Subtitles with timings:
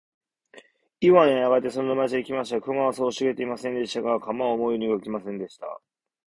[1.01, 2.59] イワンはやがてその沼地へ来ました。
[2.59, 4.01] 草はそう茂ってはいませんでした。
[4.01, 5.79] が、鎌は思うように動きませんでした。